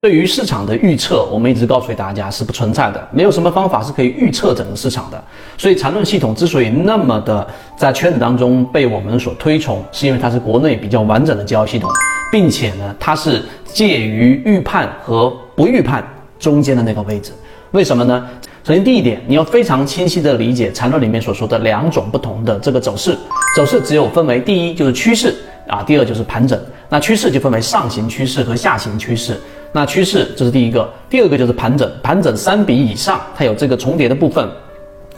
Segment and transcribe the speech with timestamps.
[0.00, 5.20] 对于市场的预测，我们一直告诉大家是不存在的，没有什么方法是可以预测整个市场的。
[5.56, 7.44] 所以缠论系统之所以那么的
[7.76, 11.90] 在圈子当中被我们所推崇，是因为它是国内比较完整的交易系统，
[12.30, 16.06] 并且呢，它是介于预判和不预判
[16.38, 17.32] 中间的那个位置。
[17.72, 18.24] 为什么呢？
[18.62, 23.18] 首先第一点，你要非常清晰的理解缠论里面所说的两种不同的这个走势，
[23.56, 25.34] 走势只有分为第一就是趋势
[25.66, 26.56] 啊，第二就是盘整。
[26.88, 29.36] 那趋势就分为上行趋势和下行趋势。
[29.72, 34.48] 那趋势这是第一个，第二个就是盘整，盘整三笔以上，它有这个重叠的部分，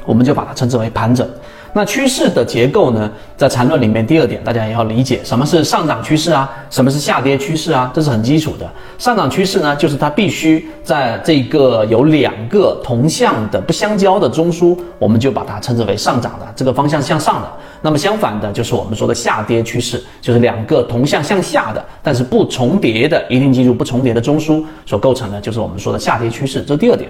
[0.04, 1.28] 我们就把它称之为盘整。
[1.72, 8.68] 那趋势的结构呢，在缠论里面，第二点大家也要理解，什么是上涨趋势啊，什么是下跌趋势啊，这是很基础的。
[8.98, 17.48] 上涨趋势呢，就是它必须在这个有两个同向的不相交的中枢，我们就把它称之为上涨的，这个方向向上的。
[17.80, 26.62] 那么相反的，就是我们说的下跌趋势，就是两个同向向下的，但是不重叠的，一定记住不重叠的中枢所构成的，就是我们说的下跌趋势。
[26.62, 27.08] 这第二点。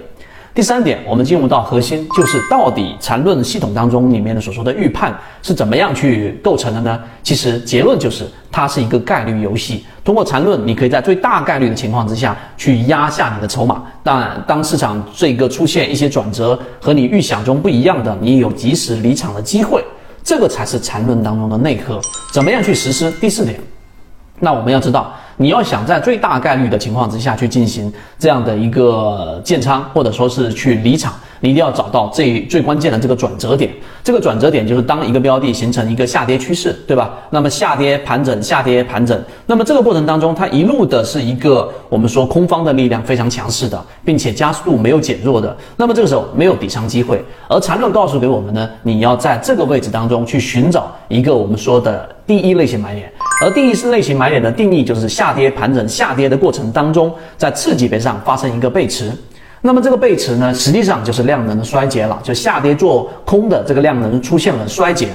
[0.53, 6.99] 第三点，我们进入到核心，就是到底缠论系统当中里面的所说的预判是怎么样去构成的呢？
[7.23, 9.85] 其实结论就是它是一个概率游戏。
[10.03, 13.81] 通过缠论，你可以在最大概率的情况之下去压下你的筹码。
[14.03, 19.81] 当然，当市场这个出现一些转折和你预想中不一样的，你有及时离场的机会。
[20.21, 22.01] 这个才是缠论当中的内核。
[22.33, 23.09] 怎么样去实施？
[23.21, 23.57] 第四点，
[24.39, 25.15] 那我们要知道。
[25.41, 33.71] 你要想在最大概率的情况之下去进行这样的一个建仓，或者说是去离场，你一定要找到最最关键的这个转折点。
[34.03, 37.11] 这个转折点就是当一个标的形成一个下跌趋势，对吧？
[37.31, 45.57] 那么下跌盘整，下跌盘整，那么这个过程当中，它一路的是一个我们说空方的力量非常强势的，并且加速度没有减弱的。
[45.75, 53.11] 那么这个时候没有底仓机会，而缠论告诉给我们呢，你要在这个位置当中去寻找一个我们说的第一类型买点。
[53.41, 59.11] 而第一次类型买点的定义就是下跌盘整下跌的过程当中，在次级别上发生一个背驰，
[59.61, 65.07] 那么这个背驰呢，实际上就是量能的衰竭了，就下跌做空的这个量能出现了衰竭。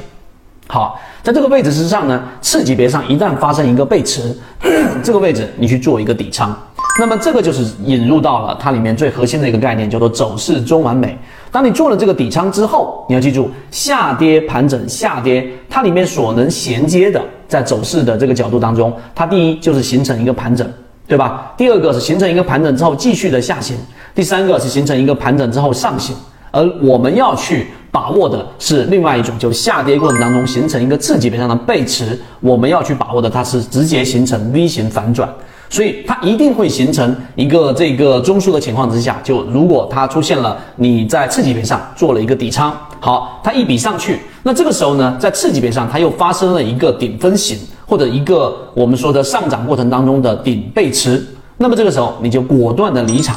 [0.66, 4.36] 好，在这个位置之上呢，次级别上一旦发生一个背驰，
[5.04, 6.52] 这个位置你去做一个底仓。
[6.98, 11.16] 那么这个就是引入到了它里面最核心的一个概念，叫做走势中完美。
[11.52, 20.66] 当你做了这个底仓之后，你要记住，下跌盘整下跌，它里面所能衔接的，在走势的这个角度当中，它第一就是形成一个盘整，
[21.06, 21.52] 对吧？
[21.56, 23.76] 第二个是形成一个盘整之后继续的下行，
[24.14, 26.14] 第三个是形成一个盘整之后上行。
[26.52, 35.28] 而我们要去把握的是另外一种，就下跌过程当中形成一个次级别上的背驰，我们要去把握的它是直接形成 V 型反转。
[35.68, 51.20] 所以它一定会形成一个这个中枢的情况之下，就如果它出现了你在次级别上做了一个底仓，好，它一笔上去，那这个时候呢，在次级别上它又发生了一个顶分型或者一个我们说的上涨过程当中的顶背驰，
[51.56, 53.36] 那么这个时候你就果断的离场，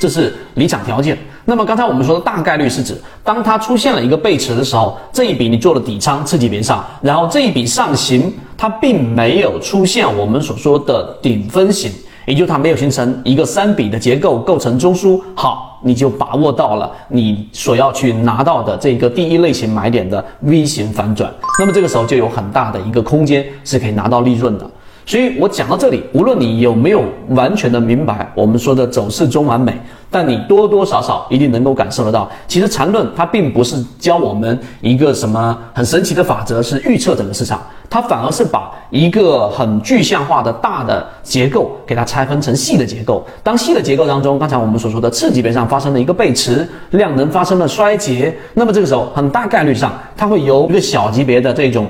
[0.00, 1.16] 这是离场条件。
[1.44, 11.92] 那么刚才我们说的大概率是指，当它出现了一个背驰的时候，这一笔你做了底仓次级别上，然后这一笔上行，它并没有出现我们所说的顶分型，
[12.26, 24.70] 也就它没有形成一个三笔的结构构成中枢，好，你就把握到了你所要去拿到的这个第一类型买点的 V 型反转，那么这个时候就有很大的一个空间是可以拿到利润的。
[25.06, 29.78] 所以我讲到这里，无论你有没有完全的明白我们说的走势中完美，
[30.10, 37.60] 但你多多少少一定能够感受得到，其实缠论它并不是教我们一个什么很神奇的法则，是预测整个市场，
[37.90, 43.22] 它反而是把一个很具象化的大的结构给它拆分成细的结构。
[43.42, 51.86] 当细的结构当中，刚才我们所说的次级别上发生了一个背驰，量能发生了衰竭，那么这个时候很大概率上它会由一个小级别的这种。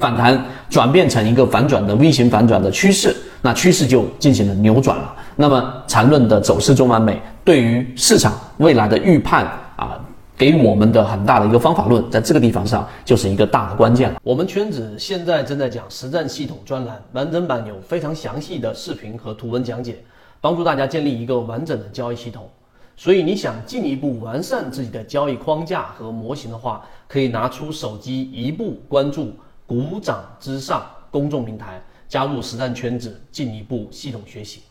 [0.00, 5.14] 反弹转变成一个反转的 V 型反转的趋势，那趋势就进行了扭转了。
[5.36, 9.44] 那么缠论的走势中完美，对于市场未来的预判
[9.76, 10.00] 啊，
[10.38, 14.18] 给我们的很大的一个方法论，在这个地方上就是一个大的关键了。
[14.22, 19.96] 我们圈子现在正在讲实战系统专栏，完整版有非常详细的视频和图文讲解，
[20.40, 22.48] 帮助大家建立一个完整的交易系统。
[22.96, 29.32] 所以你想进一步完善自己的交易框架和模型的话，可以拿出手机一步关注。
[29.70, 34.62] 鼓掌之上公众平台，加入实战圈子，进一步系统学习。